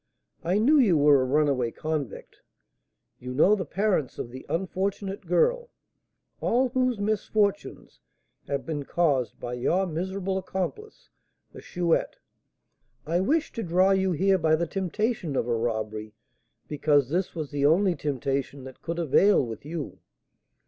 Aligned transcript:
I 0.43 0.57
knew 0.57 0.79
you 0.79 0.97
were 0.97 1.21
a 1.21 1.25
runaway 1.25 1.69
convict, 1.69 2.39
you 3.19 3.35
know 3.35 3.53
the 3.53 3.67
parents 3.67 4.17
of 4.17 4.31
the 4.31 4.47
unfortunate 4.49 5.27
girl, 5.27 5.69
all 6.39 6.69
whose 6.69 6.97
misfortunes 6.97 7.99
have 8.47 8.65
been 8.65 8.83
caused 8.83 9.39
by 9.39 9.53
your 9.53 9.85
miserable 9.85 10.39
accomplice, 10.39 11.11
the 11.51 11.61
Chouette. 11.61 12.15
I 13.05 13.19
wished 13.19 13.53
to 13.53 13.61
draw 13.61 13.91
you 13.91 14.11
here 14.11 14.39
by 14.39 14.55
the 14.55 14.65
temptation 14.65 15.35
of 15.35 15.47
a 15.47 15.55
robbery, 15.55 16.15
because 16.67 17.09
this 17.09 17.35
was 17.35 17.51
the 17.51 17.67
only 17.67 17.93
temptation 17.93 18.63
that 18.63 18.81
could 18.81 18.97
avail 18.97 19.45
with 19.45 19.65
you. 19.65 19.99